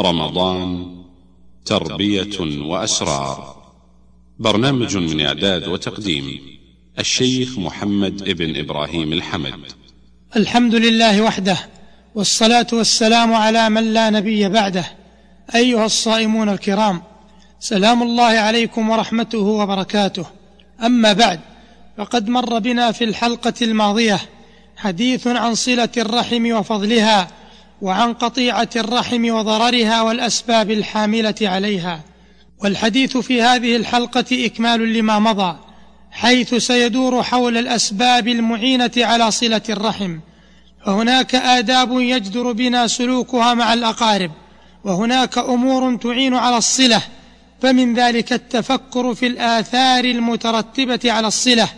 رمضان 0.00 0.96
تربية 1.64 2.40
وأسرار. 2.40 3.56
برنامج 4.38 4.96
من 4.96 5.20
إعداد 5.20 5.68
وتقديم 5.68 6.40
الشيخ 6.98 7.58
محمد 7.58 8.22
ابن 8.22 8.56
إبراهيم 8.56 9.12
الحمد. 9.12 9.72
الحمد 10.36 10.74
لله 10.74 11.22
وحده 11.22 11.58
والصلاة 12.14 12.66
والسلام 12.72 13.34
على 13.34 13.70
من 13.70 13.94
لا 13.94 14.10
نبي 14.10 14.48
بعده 14.48 14.84
أيها 15.54 15.86
الصائمون 15.86 16.48
الكرام. 16.48 17.02
سلام 17.60 18.02
الله 18.02 18.24
عليكم 18.24 18.90
ورحمته 18.90 19.38
وبركاته. 19.38 20.26
أما 20.84 21.12
بعد 21.12 21.40
فقد 21.98 22.28
مر 22.28 22.58
بنا 22.58 22.92
في 22.92 23.04
الحلقة 23.04 23.54
الماضية 23.62 24.20
حديث 24.76 25.26
عن 25.26 25.54
صلة 25.54 25.88
الرحم 25.96 26.52
وفضلها 26.52 27.30
وعن 27.82 28.12
قطيعة 28.12 28.68
الرحم 28.76 29.30
وضررها 29.30 30.02
والأسباب 30.02 30.70
الحاملة 30.70 31.34
عليها. 31.42 32.00
والحديث 32.62 33.16
في 33.16 33.42
هذه 33.42 33.76
الحلقة 33.76 34.24
إكمال 34.32 34.92
لما 34.92 35.18
مضى 35.18 35.56
حيث 36.10 36.54
سيدور 36.54 37.22
حول 37.22 37.56
الأسباب 37.56 38.28
المعينة 38.28 38.90
على 38.96 39.30
صلة 39.30 39.62
الرحم. 39.68 40.18
فهناك 40.86 41.34
آداب 41.34 42.00
يجدر 42.00 42.52
بنا 42.52 42.86
سلوكها 42.86 43.54
مع 43.54 43.72
الأقارب 43.72 44.30
وهناك 44.84 45.38
أمور 45.38 45.96
تعين 45.96 46.34
على 46.34 46.56
الصلة 46.56 47.02
فمن 47.62 47.94
ذلك 47.94 48.32
التفكر 48.32 49.14
في 49.14 49.26
الآثار 49.26 50.04
المترتبة 50.04 51.12
على 51.12 51.26
الصلة. 51.26 51.68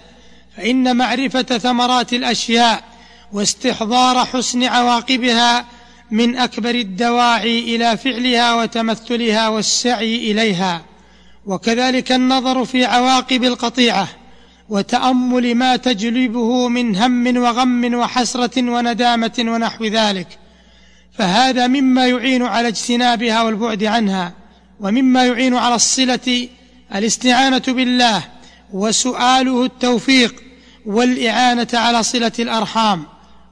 فإن 0.56 0.96
معرفة 0.96 1.42
ثمرات 1.42 2.12
الأشياء 2.12 2.84
واستحضار 3.32 4.24
حسن 4.24 4.64
عواقبها 4.64 5.64
من 6.10 6.36
أكبر 6.36 6.74
الدواعي 6.74 7.76
إلى 7.76 7.96
فعلها 7.96 8.54
وتمثلها 8.54 9.48
والسعي 9.48 10.32
إليها 10.32 10.82
وكذلك 11.46 12.12
النظر 12.12 12.64
في 12.64 12.84
عواقب 12.84 13.44
القطيعة 13.44 14.08
وتأمل 14.68 15.54
ما 15.54 15.76
تجلبه 15.76 16.68
من 16.68 16.96
هم 16.96 17.36
وغم 17.36 17.94
وحسرة 17.94 18.70
وندامة 18.70 19.32
ونحو 19.38 19.84
ذلك. 19.84 20.38
فهذا 21.18 21.66
مما 21.66 22.06
يعين 22.06 22.42
على 22.42 22.68
اجتنابها 22.68 23.42
والبعد 23.42 23.84
عنها 23.84 24.32
ومما 24.80 25.26
يعين 25.26 25.54
على 25.54 25.74
الصلة 25.74 26.48
الاستعانة 26.94 27.62
بالله 27.68 28.24
وسؤاله 28.72 29.64
التوفيق 29.64 30.34
والإعانة 30.86 31.68
على 31.74 32.02
صلة 32.02 32.32
الأرحام. 32.38 33.06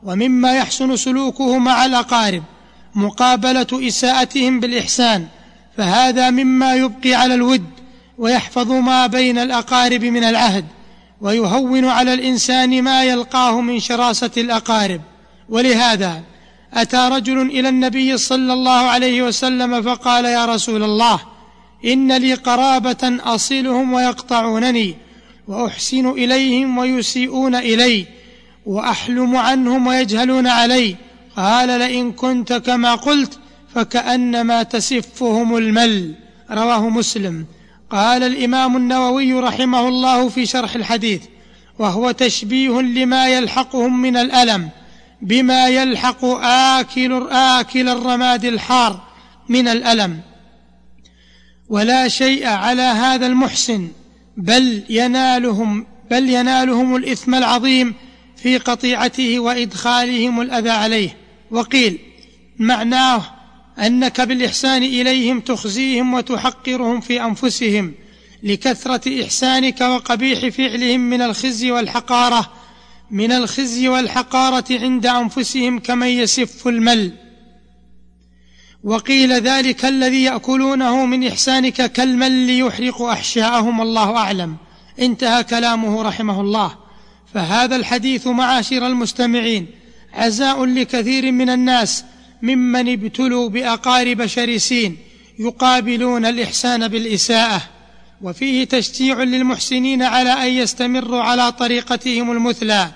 ومما 0.06 0.54
يحسن 0.54 0.96
سلوكه 0.96 1.58
مع 1.58 1.84
الأقارب 1.84 2.42
مقابلة 2.94 3.66
إساءتهم 3.72 4.60
بالإحسان 4.60 5.26
فهذا 5.76 6.30
مما 6.30 6.74
يبقي 6.74 7.14
على 7.14 7.34
الود 7.34 7.64
ويحفظ 8.18 8.72
ما 8.72 9.06
بين 9.06 9.38
الأقارب 9.38 10.04
من 10.04 10.24
العهد 10.24 10.64
ويهون 11.20 11.84
على 11.84 12.14
الإنسان 12.14 12.82
ما 12.82 13.04
يلقاه 13.04 13.60
من 13.60 13.80
شراسة 13.80 14.30
الأقارب. 14.36 15.00
ولهذا 15.48 16.22
أتى 16.74 17.08
رجل 17.12 17.40
إلى 17.40 17.68
النبي 17.68 18.18
صلى 18.18 18.52
الله 18.52 18.70
عليه 18.70 19.22
وسلم 19.22 19.82
فقال 19.82 20.24
يا 20.24 20.44
رسول 20.44 20.82
الله 20.82 21.20
إن 21.84 22.16
لي 22.16 22.34
قرابة 22.34 23.18
أصلهم 23.24 23.92
ويقطعونني 23.92 24.94
وأحسن 25.48 26.08
إليهم 26.08 26.78
ويسيئون 26.78 27.54
إلي 27.54 28.06
وأحلم 28.66 29.36
عنهم 29.36 29.86
ويجهلون 29.86 30.46
علي. 30.46 30.96
قال 31.36 31.68
لئن 31.68 32.12
كنت 32.12 32.52
كما 32.52 32.94
قلت 32.94 33.38
فكأنما 33.74 34.62
تسفهم 34.62 35.56
المل. 35.56 36.14
رواه 36.50 36.88
مسلم. 36.88 37.46
قال 37.90 38.22
الإمام 38.22 38.76
النووي 38.76 39.32
رحمه 39.32 39.88
الله 39.88 40.28
في 40.28 40.46
شرح 40.46 40.74
الحديث 40.74 41.22
وهو 41.78 42.10
تشبيه 42.10 42.80
لما 42.80 43.28
يلحقهم 43.28 44.02
من 44.02 44.16
الألم 44.16 44.68
بما 45.22 45.68
يلحق 45.68 46.24
آكل 46.44 47.28
آكل 47.30 47.88
الرماد 47.88 48.44
الحار 48.44 49.00
من 49.48 49.68
الألم. 49.68 50.20
ولا 51.68 52.08
شيء 52.08 52.46
على 52.46 52.82
هذا 52.82 53.26
المحسن 53.26 53.88
بل 54.36 54.82
ينالهم 54.90 55.86
بل 56.10 56.30
ينالهم 56.30 56.96
الإثم 56.96 57.34
العظيم 57.34 57.94
في 58.46 58.58
قطيعته 58.58 59.40
وإدخالهم 59.40 60.40
الأذى 60.40 60.70
عليه. 60.70 61.16
وقيل 61.50 61.98
معناه 62.58 63.22
أنك 63.78 64.20
بالإحسان 64.20 64.82
إليهم 64.82 65.40
تخزيهم 65.40 66.14
وتحقرهم 66.14 67.00
في 67.00 67.24
أنفسهم 67.24 67.94
لكثرة 68.42 69.24
إحسانك 69.24 69.80
وقبيح 69.80 70.48
فعلهم 70.48 71.00
من 71.00 71.22
الخزي 71.22 71.70
والحقارة 71.70 72.52
من 73.10 73.32
الخزي 73.32 73.88
والحقارة 73.88 74.64
عند 74.70 75.06
أنفسهم 75.06 75.78
كمن 75.78 76.08
يسف 76.08 76.68
المل. 76.68 77.12
وقيل 78.84 79.32
ذلك 79.32 79.84
الذي 79.84 80.22
يأكلونه 80.22 81.06
من 81.06 81.26
إحسانك 81.26 81.92
كالمل 81.92 82.50
يحرق 82.50 83.02
أحشاءهم 83.02 83.80
الله 83.80 84.16
أعلم. 84.16 84.56
انتهى 85.00 85.44
كلامه 85.44 86.02
رحمه 86.02 86.40
الله. 86.40 86.85
فهذا 87.36 87.76
الحديث 87.76 88.26
معاشر 88.26 88.86
المستمعين 88.86 89.66
عزاء 90.14 90.64
لكثير 90.64 91.32
من 91.32 91.50
الناس 91.50 92.04
ممن 92.42 92.92
ابتلوا 92.92 93.48
بأقارب 93.48 94.26
شرسين 94.26 94.96
يقابلون 95.38 96.26
الإحسان 96.26 96.88
بالإساءة 96.88 97.62
وفيه 98.22 98.64
تشجيع 98.64 99.22
للمحسنين 99.22 100.02
على 100.02 100.32
أن 100.32 100.48
يستمروا 100.48 101.22
على 101.22 101.52
طريقتهم 101.52 102.32
المثلى 102.32 102.88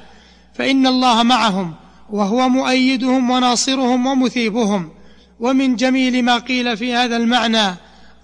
فإن 0.55 0.87
الله 0.87 1.23
معهم 1.23 1.75
وهو 2.11 2.49
مؤيدهم 2.49 3.31
وناصرهم 3.31 4.07
ومثيبهم. 4.07 4.91
ومن 5.41 5.77
جميل 5.77 6.23
ما 6.25 6.39
قيل 6.39 6.77
في 6.77 6.95
هذا 6.95 7.17
المعنى 7.17 7.75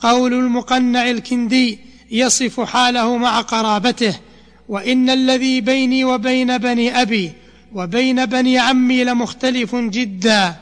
قول 0.01 0.35
المقنع 0.35 1.11
الكندي 1.11 1.79
يصف 2.11 2.61
حاله 2.61 3.17
مع 3.17 3.41
قرابته. 3.41 4.15
وإن 4.69 5.11
الذي 5.11 5.61
بيني 5.61 6.05
وبين 6.05 6.59
بني 6.59 7.03
أبي 7.03 7.33
وبين 7.75 8.27
بني 8.27 8.59
عمي 8.59 9.05
لمختلف 9.05 9.77
جدا. 9.77 10.55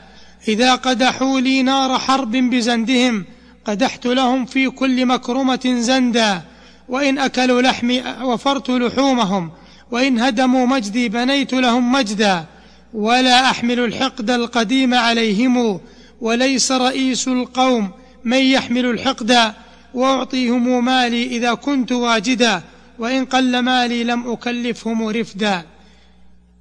إذا 0.47 0.75
قدحوا 0.75 1.39
لي 1.39 1.61
نار 1.61 1.99
حرب 1.99 2.31
بزندهم 2.31 3.25
قدحت 3.65 4.05
لهم 4.05 4.45
في 4.45 4.69
كل 4.69 5.05
مكرمة 5.05 5.75
زندا. 5.79 6.41
وإن 6.89 7.17
أكلوا 7.17 7.61
لحمي 7.61 8.03
وفرت 8.23 8.69
لحومهم 8.69 9.51
وإن 9.91 10.19
هدموا 10.19 10.65
مجدي 10.65 11.09
بنيت 11.09 11.53
لهم 11.53 11.91
مجدا. 11.91 12.45
ولا 12.93 13.49
أحمل 13.49 13.79
الحقد 13.79 14.29
القديم 14.29 14.93
عليهم 14.93 15.79
وليس 16.21 16.71
رئيس 16.71 17.27
القوم 17.27 17.89
من 18.23 18.37
يحمل 18.37 18.85
الحقد. 18.85 19.53
وأعطيهم 19.93 20.85
مالي 20.85 21.25
إذا 21.25 21.53
كنت 21.53 21.91
واجدا. 21.91 22.61
وإن 22.99 23.25
قل 23.25 23.59
مالي 23.59 24.03
لم 24.03 24.31
أكلفهم 24.31 25.07
رفدا. 25.07 25.65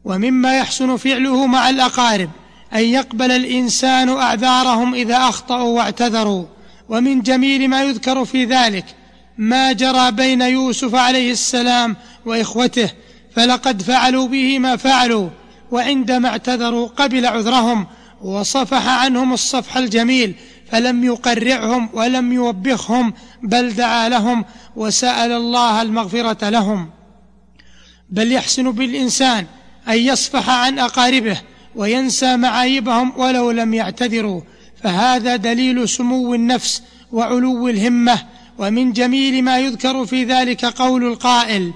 ومما 0.05 0.59
يحسن 0.59 0.97
فعله 0.97 1.47
مع 1.47 1.71
الأقارب 1.71 2.31
أن 2.75 2.85
يقبل 2.85 3.31
الإنسان 3.31 4.09
أعذارهم 4.09 4.95
إذا 4.95 5.17
أخطأوا 5.17 5.77
واعتذروا. 5.77 6.45
ومن 6.89 7.23
جميل 7.23 7.69
ما 7.69 7.83
يذكر 7.83 8.25
في 8.25 8.45
ذلك 8.45 8.85
ما 9.39 9.73
جرى 9.73 10.11
بين 10.11 10.43
يوسف 10.43 10.95
عليه 10.95 11.33
السلام 11.33 11.97
وإخوته 12.27 12.91
فلقد 13.37 13.83
فعلوا 13.83 14.29
به 14.29 14.59
ما 14.59 14.77
فعلوا. 14.77 15.29
وعندما 15.71 16.29
اعتذروا 16.29 16.89
قبل 16.89 17.27
عذرهم 17.27 17.87
وصفح 18.23 18.89
عنهم 18.89 19.33
الصفح 19.33 19.77
الجميل 19.77 20.35
فلم 20.71 21.05
يقرعهم 21.05 21.89
ولم 21.93 22.33
يوبخهم 22.33 23.15
بل 23.43 23.75
دعا 23.75 24.09
لهم 24.09 24.45
وسأل 24.77 25.33
الله 25.33 25.83
المغفرة 25.83 26.49
لهم. 26.49 26.91
بل 28.11 28.33
يحسن 28.33 28.71
بالإنسان 28.71 29.47
أن 29.89 29.99
يصفح 29.99 30.51
عن 30.51 30.79
أقاربه 30.79 31.41
وينسى 31.75 32.37
معايبهم 32.37 33.13
ولو 33.17 33.51
لم 33.51 33.75
يعتذروا. 33.75 34.41
فهذا 34.83 35.37
دليل 35.37 35.89
سمو 35.89 36.35
النفس 36.35 36.83
وعلو 37.13 37.69
الهمة 37.69 38.23
ومن 38.59 38.93
جميل 38.93 39.45
ما 39.45 39.59
يذكر 39.59 40.07
في 40.07 40.25
ذلك 40.25 40.65
قول 40.65 41.05
القائل 41.05 41.73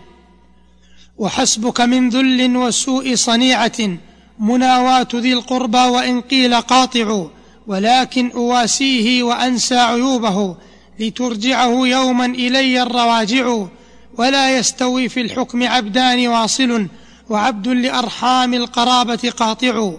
وحسبك 1.18 1.80
من 1.80 2.08
ذل 2.08 2.56
وسوء 2.56 3.14
صنيعة 3.14 3.98
مناواة 4.38 5.08
ذي 5.14 5.32
القربى 5.32 5.78
وإن 5.78 6.20
قيل 6.20 6.54
قاطع. 6.54 7.26
ولكن 7.68 8.30
أواسيه 8.30 9.22
وأنسى 9.22 9.74
عيوبه 9.74 10.56
لترجعه 11.00 11.86
يوما 11.86 12.26
إلي 12.26 12.82
الرواجع 12.82 13.66
ولا 14.18 14.58
يستوي 14.58 15.08
في 15.08 15.20
الحكم 15.20 15.68
عبدان 15.68 16.28
واصل 16.28 16.86
وعبد 17.30 17.68
لأرحام 17.68 18.54
القرابة 18.54 19.32
قاطع. 19.36 19.92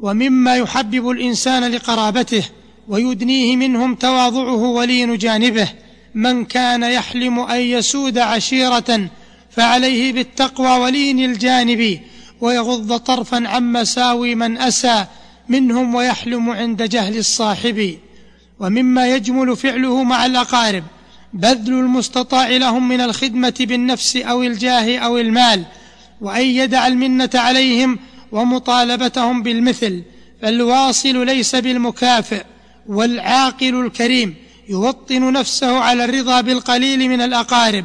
ومما 0.00 0.56
يحبب 0.56 1.10
الإنسان 1.10 1.64
لقرابته 1.72 2.44
ويدنيه 2.88 3.56
منهم 3.56 3.94
تواضعه 3.94 4.62
ولين 4.62 5.18
جانبه 5.18 5.68
من 6.14 6.44
كان 6.44 6.82
يحلم 6.82 7.38
أن 7.38 7.60
يسود 7.60 8.18
عشيرة 8.18 9.10
فعليه 9.50 10.12
بالتقوى 10.12 10.78
ولين 10.78 11.24
الجانب 11.24 12.00
ويغض 12.40 12.96
طرفا 12.96 13.48
عن 13.48 13.72
مساوي 13.72 14.34
من 14.34 14.58
أسى 14.58 15.06
منهم 15.48 15.94
ويحلم 15.94 16.50
عند 16.50 16.82
جهل 16.82 17.16
الصاحب 17.16 17.98
ومما 18.60 19.14
يجمل 19.14 19.56
فعله 19.56 20.02
مع 20.02 20.26
الأقارب. 20.26 20.84
بذل 21.32 21.72
المستطاع 21.72 22.48
لهم 22.48 22.88
من 22.88 23.00
الخدمة 23.00 23.54
بالنفس 23.60 24.16
أو 24.16 24.42
الجاه 24.42 24.98
أو 24.98 25.18
المال 25.18 25.64
وأن 26.20 26.46
يدع 26.46 26.86
المنة 26.86 27.30
عليهم 27.34 27.98
ومطالبتهم 28.32 29.42
بالمثل. 29.42 30.02
فالواصل 30.42 31.26
ليس 31.26 31.56
بالمكافئ 31.56 32.44
والعاقل 32.86 33.86
الكريم 33.86 34.34
يوطن 34.68 35.32
نفسه 35.32 35.78
على 35.78 36.04
الرضا 36.04 36.40
بالقليل 36.40 37.08
من 37.08 37.20
الأقارب. 37.20 37.84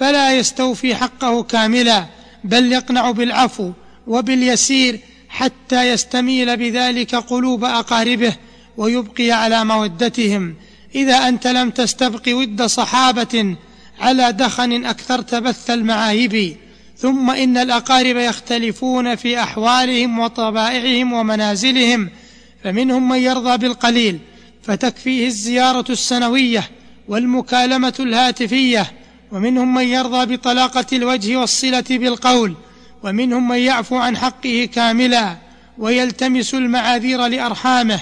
فلا 0.00 0.36
يستوفي 0.36 0.94
حقه 0.94 1.42
كاملا 1.42 2.06
بل 2.44 2.72
يقنع 2.72 3.10
بالعفو 3.10 3.72
وباليسير 4.06 5.00
حتى 5.28 5.88
يستميل 5.88 6.56
بذلك 6.56 7.14
قلوب 7.14 7.64
أقاربه 7.64 8.34
ويبقي 8.76 9.30
على 9.30 9.64
مودتهم. 9.64 10.54
إذا 10.94 11.28
أنت 11.28 11.46
لم 11.46 11.70
تستبق 11.70 12.22
ود 12.28 12.62
صحابة 12.62 13.56
على 14.00 14.32
دخن 14.32 14.84
أكثرت 14.84 15.34
بث 15.34 15.70
المعايب. 15.70 16.56
ثم 16.98 17.30
إن 17.30 17.56
الأقارب 17.56 18.16
يختلفون 18.16 19.16
في 19.16 19.42
أحوالهم 19.42 20.18
وطبائعهم 20.18 21.12
ومنازلهم 21.12 22.10
فمنهم 22.64 23.08
من 23.08 23.18
يرضى 23.18 23.58
بالقليل 23.58 24.18
فتكفيه 24.62 25.26
الزيارة 25.26 25.84
السنوية 25.90 26.70
والمكالمة 27.08 27.94
الهاتفية 28.00 28.92
ومنهم 29.32 29.74
من 29.74 29.88
يرضى 29.88 30.36
بطلاقة 30.36 30.86
الوجه 30.92 31.36
والصلة 31.36 31.84
بالقول 31.90 32.54
ومنهم 33.02 33.48
من 33.48 33.58
يعفو 33.58 33.96
عن 33.96 34.16
حقه 34.16 34.68
كاملا 34.72 35.36
ويلتمس 35.78 36.54
المعاذير 36.54 37.26
لأرحامه 37.26 38.00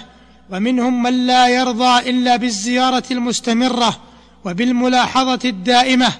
ومنهم 0.51 1.03
من 1.03 1.27
لا 1.27 1.49
يرضى 1.49 2.11
إلا 2.11 2.37
بالزيارة 2.37 3.05
المستمرة 3.11 4.01
وبالملاحظة 4.45 5.39
الدائمة 5.45 6.13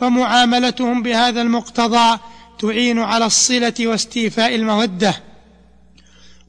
فمعاملتهم 0.00 1.02
بهذا 1.02 1.42
المقتضى 1.42 2.18
تعين 2.60 2.98
على 2.98 3.26
الصلة 3.26 3.74
واستيفاء 3.80 4.54
المودة. 4.54 5.14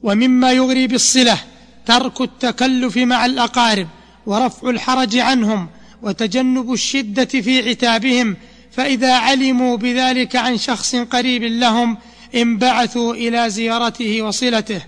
ومما 0.02 0.52
يغري 0.52 0.86
بالصلة 0.86 1.38
ترك 1.86 2.20
التكلف 2.20 2.96
مع 2.96 3.26
الأقارب 3.26 3.88
ورفع 4.26 4.70
الحرج 4.70 5.16
عنهم 5.16 5.68
وتجنب 6.02 6.72
الشدة 6.72 7.24
في 7.24 7.68
عتابهم 7.70 8.36
فإذا 8.76 9.14
علموا 9.14 9.76
بذلك 9.76 10.36
عن 10.36 10.58
شخص 10.58 10.96
قريب 10.96 11.42
لهم 11.42 11.96
انبعثوا 12.34 13.14
إلى 13.14 13.50
زيارته 13.50 14.22
وصلته. 14.22 14.80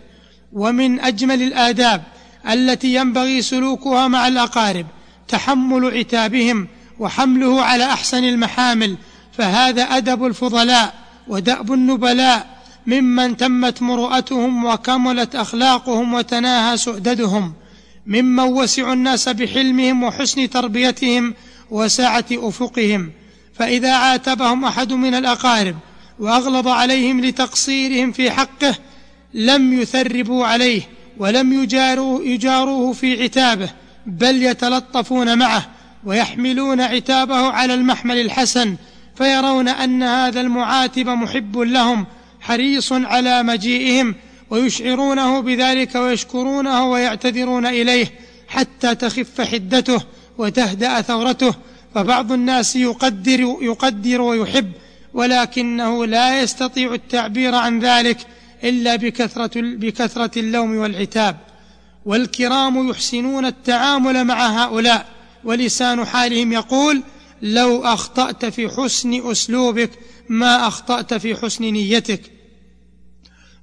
ومن 0.53 1.01
أجمل 1.01 1.43
الآداب 1.43 2.03
التي 2.51 2.95
ينبغي 2.95 3.43
سلوكها 3.43 4.09
مع 4.09 4.29
الأقارب 4.29 4.87
تحمل 5.29 5.99
عتابهم 5.99 6.69
وحمله 6.99 7.63
على 7.63 7.85
أحسن 7.85 8.25
المحامل. 8.25 8.97
فهذا 9.33 9.83
أدب 9.83 10.27
الفضلاء 10.27 10.95
ودأب 11.29 11.73
النبلاء 11.73 12.57
ممن 12.87 13.37
تمت 13.37 13.83
مروءتهم 13.83 14.65
وكملت 14.65 15.35
أخلاقهم 15.35 16.15
وتناهى 16.15 16.77
سؤددهم. 16.77 17.55
ممن 18.07 18.45
وسعوا 18.45 18.93
الناس 18.93 19.29
بحلمهم 19.29 20.03
وحسن 20.03 20.51
تربيتهم 20.51 21.35
وسعه 21.71 22.25
أفقهم. 22.33 23.11
فإذا 23.59 23.93
عاتبهم 23.93 24.65
أحد 24.65 24.93
من 24.93 25.15
الأقارب 25.15 25.77
وأغلظ 26.19 26.69
عليهم 26.69 27.21
لتقصيرهم 27.21 28.13
في 28.13 28.31
حقه 28.31 28.75
لم 29.35 29.81
يثربوا 29.81 30.47
عليه 30.47 30.83
ولم 31.19 31.63
يجاروا 31.63 32.25
يجاروه 32.25 32.93
في 32.93 33.23
عتابه 33.23 33.71
بل 34.07 34.43
يتلطفون 34.43 35.39
معه 35.39 35.67
ويحملون 36.05 36.81
عتابه 36.81 37.37
على 37.37 37.75
المحمل 37.75 38.21
الحسن 38.21 38.77
فيرون 39.17 39.69
أن 39.69 40.03
هذا 40.03 40.41
المعاتب 40.41 41.09
محب 41.09 41.59
لهم 41.59 42.07
حريص 42.41 42.93
على 42.93 43.43
مجيئهم 43.43 44.15
ويشعرونه 44.51 45.41
بذلك 45.41 45.95
ويشكرونه 45.95 46.91
ويعتذرون 46.91 47.67
إليه 47.67 48.07
حتى 48.49 48.95
تخف 48.95 49.41
حدته 49.41 50.03
وتهدأ 50.39 51.01
ثورته 51.01 51.55
فبعض 51.97 52.33
الناس 52.33 52.77
يقدر 52.77 53.41
يقدر 53.61 54.21
ويحب 54.21 54.73
ولكنه 55.15 56.07
لا 56.07 56.43
يستطيع 56.43 56.95
التعبير 56.95 57.55
عن 57.55 57.81
ذلك 57.81 58.19
إلا 58.65 58.97
بكثرة 58.97 59.51
بكثرة 59.57 60.39
اللوم 60.39 60.77
والعتاب. 60.77 61.37
والكرام 62.05 62.89
يحسنون 62.89 63.47
التعامل 63.47 64.25
مع 64.25 64.65
هؤلاء 64.65 65.07
ولسان 65.45 66.05
حالهم 66.05 66.53
يقول 66.53 67.03
لو 67.43 67.85
أخطأت 67.85 68.45
في 68.45 68.69
حسن 68.69 69.31
أسلوبك 69.31 69.91
ما 70.29 70.69
أخطأت 70.69 71.15
في 71.15 71.37
حسن 71.37 71.65
نيتك. 71.65 72.21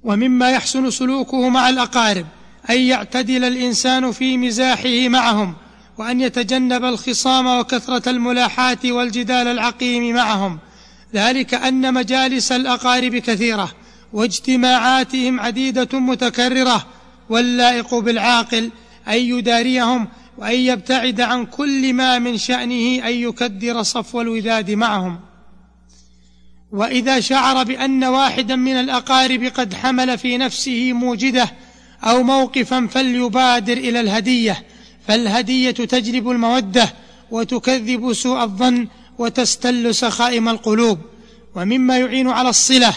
ومما 0.04 0.50
يحسن 0.50 0.90
سلوكه 0.90 1.48
مع 1.48 1.68
الأقارب 1.68 2.26
أن 2.70 2.80
يعتدل 2.80 3.44
الإنسان 3.44 4.12
في 4.12 4.36
مزاحه 4.36 5.08
معهم 5.08 5.54
وأن 5.98 6.20
يتجنب 6.20 6.84
الخصام 6.84 7.46
وكثرة 7.46 8.08
الملاحاه 8.10 8.78
والجدال 8.84 9.48
العقيم 9.48 10.14
معهم. 10.14 10.58
ذلك 11.14 11.54
أن 11.54 11.94
مجالس 11.94 12.52
الأقارب 12.52 13.16
كثيرة 13.16 13.72
واجتماعاتهم 14.12 15.40
عديدة 15.40 15.98
متكررة 15.98 16.86
واللائق 17.30 17.94
بالعاقل 17.94 18.70
أن 19.08 19.18
يداريهم 19.18 20.08
وأن 20.38 20.54
يبتعد 20.54 21.20
عن 21.20 21.46
كل 21.46 21.92
ما 21.92 22.18
من 22.18 22.38
شأنه 22.38 23.08
أن 23.08 23.14
يكدر 23.14 23.82
صفو 23.82 24.20
الوداد 24.20 24.70
معهم. 24.70 25.20
وإذا 26.72 27.20
شعر 27.20 27.64
بأن 27.64 28.04
واحدا 28.04 28.56
من 28.56 28.72
الأقارب 28.72 29.44
قد 29.44 29.74
حمل 29.74 30.18
في 30.18 30.38
نفسه 30.38 30.92
موجدة 30.92 31.50
أو 32.04 32.22
موقفا 32.22 32.86
فليبادر 32.86 33.72
إلى 33.72 34.00
الهدية 34.00 34.64
فالهدية 35.08 35.70
تجلب 35.70 36.30
المودة 36.30 36.92
وتكذب 37.30 38.12
سوء 38.12 38.42
الظن 38.42 38.88
وتستل 39.18 39.94
سخائم 39.94 40.48
القلوب. 40.48 40.98
ومما 41.54 41.98
يعين 41.98 42.28
على 42.28 42.48
الصلة 42.48 42.94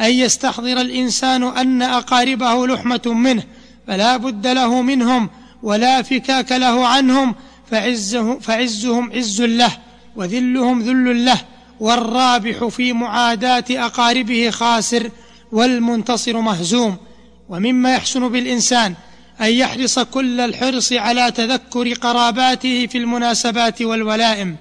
أن 0.00 0.10
يستحضر 0.10 0.80
الإنسان 0.80 1.42
أن 1.42 1.82
أقاربه 1.82 2.66
لحمة 2.66 3.02
منه 3.06 3.42
فلا 3.86 4.16
بد 4.16 4.46
له 4.46 4.82
منهم 4.82 5.30
ولا 5.62 6.02
فكاك 6.02 6.52
له 6.52 6.86
عنهم 6.86 7.34
فعزه 7.70 8.38
فعزهم 8.38 9.12
عز 9.12 9.42
له 9.42 9.72
وذلهم 10.16 10.82
ذل 10.82 11.24
له 11.24 11.40
والرابح 11.80 12.64
في 12.64 12.92
معاداة 12.92 13.64
أقاربه 13.70 14.50
خاسر 14.50 15.10
والمنتصر 15.52 16.40
مهزوم. 16.40 16.96
ومما 17.48 17.94
يحسن 17.94 18.28
بالإنسان 18.28 18.94
أن 19.40 19.52
يحرص 19.52 19.98
كل 19.98 20.40
الحرص 20.40 20.92
على 20.92 21.30
تذكر 21.30 21.92
قراباته 21.92 22.86
في 22.86 22.98
المناسبات 22.98 23.82
والولائم 23.82 24.56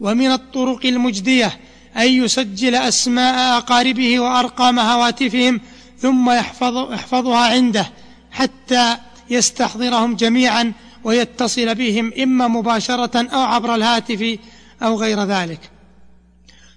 ومن 0.00 0.32
الطرق 0.32 0.86
المجدية 0.86 1.58
أن 1.96 2.06
يسجل 2.06 2.74
أسماء 2.74 3.58
أقاربه 3.58 4.20
وارقام 4.20 4.78
هواتفهم 4.78 5.60
ثم 5.98 6.30
يحفظ 6.30 6.92
يحفظها 6.92 7.38
عنده 7.38 7.90
حتى 8.30 8.96
يستحضرهم 9.30 10.16
جميعا 10.16 10.72
ويتصل 11.04 11.74
بهم 11.74 12.12
إما 12.22 12.48
مباشرة 12.48 13.28
أو 13.32 13.40
عبر 13.40 13.74
الهاتف 13.74 14.38
أو 14.82 15.00
غير 15.00 15.24
ذلك. 15.24 15.60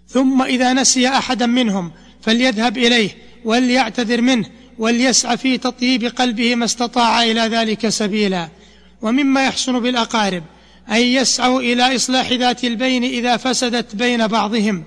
ثم 0.07 0.41
إذا 0.41 0.73
نسي 0.73 1.07
احدا 1.07 1.45
منهم 1.45 1.91
فليذهب 2.21 2.77
إليه 2.77 3.17
وليعتذر 3.45 4.21
منه 4.21 4.45
وليسعى 4.79 5.37
في 5.37 5.57
تطيب 5.57 6.05
قلبه 6.05 6.55
ما 6.55 6.65
استطاع 6.65 7.23
إلى 7.23 7.41
ذلك 7.41 7.89
سبيلا. 7.89 8.49
ومما 9.01 9.45
يحسن 9.45 9.79
بالأقارب 9.79 10.43
أن 10.91 11.01
يسعوا 11.01 11.61
إلى 11.61 11.95
إصلاح 11.95 12.31
ذات 12.31 12.63
البين 12.63 13.03
إذا 13.03 13.37
فسدت 13.37 13.95
بين 13.95 14.27
بعضهم 14.27 14.83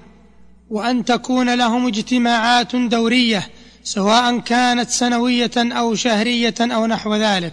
وأن 0.70 1.04
تكون 1.04 1.54
لهم 1.54 1.86
اجتماعات 1.86 2.76
دورية 2.76 3.48
سواء 3.84 4.38
كانت 4.38 4.90
سنوية 4.90 5.50
أو 5.56 5.94
شهرية 5.94 6.54
أو 6.60 6.86
نحو 6.86 7.14
ذلك. 7.14 7.52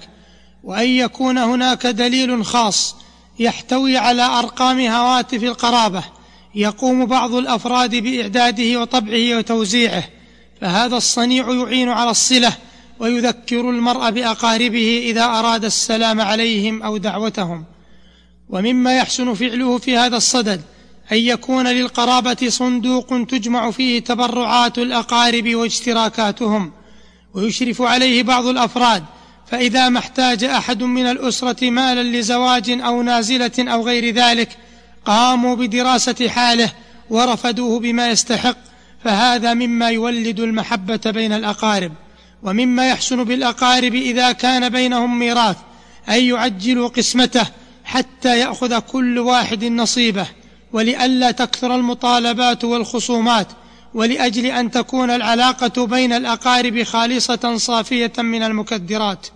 وأن 0.64 0.90
يكون 0.90 1.38
هناك 1.38 1.88
دليل 1.88 2.46
خاص 2.46 2.96
يحتوي 3.40 3.98
على 3.98 4.22
أرقام 4.22 4.80
هواتف 4.80 5.44
القرابة 5.44 6.04
يقوم 6.56 7.06
بعض 7.06 7.34
الأفراد 7.34 7.96
بإعداده 7.96 8.82
وطبعه 8.82 9.38
وتوزيعه. 9.38 10.04
فهذا 10.62 10.98
الصنيع 10.98 11.52
يعين 11.52 11.90
على 11.90 12.12
الصلة 12.12 12.54
ويذكر 13.00 13.70
المرء 13.70 14.10
بأقاربه 14.10 15.04
إذا 15.06 15.26
أراد 15.26 15.66
السلام 15.66 16.22
عليهم 16.22 16.84
أو 16.84 16.98
دعوتهم. 16.98 17.66
ومما 18.50 18.98
يحسن 18.98 19.34
فعله 19.34 19.78
في 19.78 19.98
هذا 19.98 20.18
الصدد 20.18 20.62
أن 21.12 21.18
يكون 21.18 21.68
للقرابة 21.68 22.50
صندوق 22.50 23.26
تجمع 23.30 23.72
فيه 23.72 24.00
تبرعات 24.00 24.78
الأقارب 24.78 25.56
واشتراكاتهم 25.56 26.72
ويشرف 27.34 27.82
عليه 27.82 28.24
بعض 28.24 28.46
الأفراد 28.46 29.04
فإذا 29.48 29.90
ما 29.90 30.00
احتاج 30.00 30.44
أحد 30.44 30.84
من 30.84 31.06
الأسرة 31.06 31.70
مالا 31.70 32.18
لزواج 32.18 32.70
أو 32.70 33.02
نازلة 33.02 33.52
أو 33.60 33.86
غير 33.86 34.16
ذلك 34.16 34.58
قاموا 35.06 35.56
بدراسة 35.56 36.30
حاله 36.30 36.72
ورفدوه 37.10 37.80
بما 37.80 38.10
يستحق 38.10 38.58
فهذا 39.04 39.54
مما 39.54 39.90
يولد 39.90 40.40
المحبة 40.40 41.00
بين 41.06 41.34
الأقارب 41.34 41.92
ومما 42.44 42.90
يحسن 42.90 43.24
بالأقارب 43.24 43.96
إذا 43.96 44.32
كان 44.32 44.70
بينهم 44.70 45.20
ميراث 45.20 45.58
أن 46.10 46.24
يعجلوا 46.24 46.88
قسمته 46.88 47.48
حتى 47.84 48.40
يأخذ 48.40 48.80
كل 48.80 49.20
واحد 49.20 49.66
نصيبه 49.66 50.28
ولئلا 50.74 51.32
تكثر 51.32 51.76
المطالبات 51.76 52.64
والخصومات 52.64 53.48
ولأجل 53.94 54.46
أن 54.46 54.72
تكون 54.72 55.10
العلاقة 55.10 55.86
بين 55.86 56.14
الأقارب 56.14 56.84
خالصة 56.84 57.58
صافية 57.58 58.12
من 58.18 58.44
المكدرات. 58.44 59.28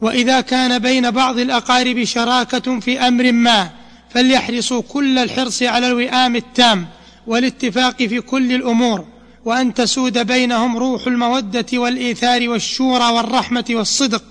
وإذا 0.00 0.40
كان 0.40 0.78
بين 0.78 1.10
بعض 1.10 1.38
الأقارب 1.38 2.04
شراكة 2.04 2.80
في 2.80 3.00
أمر 3.00 3.32
ما 3.32 3.70
فليحرصوا 4.10 4.82
كل 4.82 5.18
الحرص 5.18 5.62
على 5.62 5.86
الوئام 5.86 6.36
التام 6.36 6.86
والاتفاق 7.26 7.96
في 7.96 8.20
كل 8.20 8.52
الأمور 8.52 9.04
وأن 9.44 9.74
تسود 9.74 10.18
بينهم 10.26 10.76
روح 10.76 11.06
المودة 11.06 11.66
والإيثار 11.72 12.48
والشورى 12.48 13.04
والرحمة 13.04 13.64
والصدق 13.70 14.22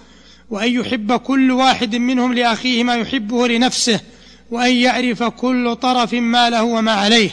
وأن 0.50 0.72
يحب 0.72 1.14
كل 1.14 1.52
واحد 1.52 1.96
منهم 1.96 2.34
لأخيه 2.34 2.84
ما 2.84 2.96
يحبه 2.96 3.48
لنفسه 3.48 4.00
وأن 4.52 4.72
يعرف 4.72 5.24
كل 5.24 5.76
طرف 5.76 6.14
ما 6.14 6.50
له 6.50 6.64
وما 6.64 6.92
عليه. 6.92 7.30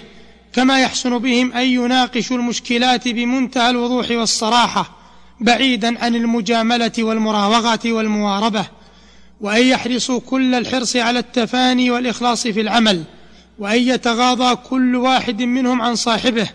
كما 0.53 0.81
يحسن 0.81 1.19
بهم 1.19 1.53
أن 1.53 1.67
يناقشوا 1.67 2.37
المشكلات 2.37 3.09
بمنتهى 3.09 3.71
الوضوح 3.71 4.11
والصراحة 4.11 4.99
بعيدا 5.41 6.05
عن 6.05 6.15
المجاملة 6.15 6.93
والمراوغة 6.99 7.81
والمواربة 7.87 8.67
وأن 9.41 9.63
يحرصوا 9.63 10.21
كل 10.21 10.55
الحرص 10.55 10.97
على 10.97 11.19
التفاني 11.19 11.91
والإخلاص 11.91 12.47
في 12.47 12.61
العمل. 12.61 13.05
وأن 13.59 13.83
يتغاضى 13.83 14.57
كل 14.57 14.97
واحد 14.97 15.43
منهم 15.43 15.83
عن 15.83 15.97
صاحبه 15.97 16.49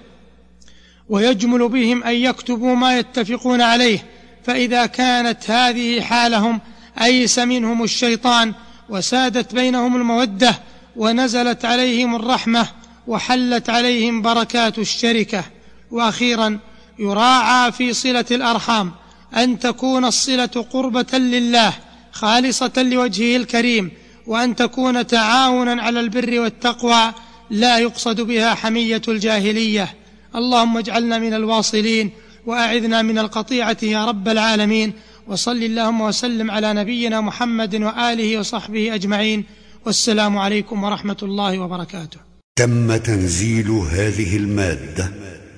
ويجمل 1.09 1.69
بهم 1.69 2.03
أن 2.03 2.15
يكتبوا 2.15 2.75
ما 2.75 2.97
يتفقون 2.97 3.61
عليه 3.61 4.05
فإذا 4.43 4.85
كانت 4.85 5.51
هذه 5.51 6.01
حالهم 6.01 6.59
أيس 7.01 7.39
منهم 7.39 7.83
الشيطان 7.83 8.53
وسادت 8.89 9.55
بينهم 9.55 9.95
المودة 9.95 10.59
ونزلت 10.95 11.65
عليهم 11.65 12.15
الرحمة 12.15 12.67
وحلت 13.07 13.69
عليهم 13.69 14.21
بركات 14.21 14.79
الشركة. 14.79 15.43
وأخيرا 15.91 16.59
يراعى 16.99 17.71
في 17.71 17.93
صلة 17.93 18.25
الأرحام 18.31 18.91
أن 19.37 19.59
تكون 19.59 20.05
الصلة 20.05 20.65
قربة 20.73 21.17
لله 21.17 21.73
خالصة 22.11 22.71
لوجهه 22.77 23.37
الكريم 23.37 23.91
وأن 24.27 24.55
تكون 24.55 25.07
تعاونا 25.07 25.81
على 25.81 25.99
البر 25.99 26.39
والتقوى 26.39 27.13
لا 27.49 27.79
يقصد 27.79 28.21
بها 28.21 28.53
حمية 28.53 29.01
الجاهلية. 29.07 29.95
اللهم 30.35 30.77
اجعلنا 30.77 31.17
من 31.17 31.33
الواصلين 31.33 32.09
وأعذنا 32.45 33.01
من 33.01 33.19
القطيعة 33.19 33.77
يا 33.83 34.05
رب 34.05 34.27
العالمين. 34.27 34.93
وصل 35.27 35.63
اللهم 35.63 36.01
وسلم 36.01 36.51
على 36.51 36.73
نبينا 36.73 37.21
محمد 37.21 37.75
وآله 37.75 38.39
وصحبه 38.39 38.95
أجمعين. 38.95 39.43
والسلام 39.85 40.37
عليكم 40.37 40.83
ورحمة 40.83 41.17
الله 41.23 41.59
وبركاته. 41.59 42.17
تم 42.55 42.95
تنزيل 42.95 43.69
هذه 43.69 44.37
المادة 44.37 45.11